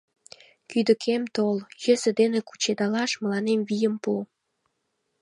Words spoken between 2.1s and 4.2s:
дене кучедалаш мыланем вийым пу.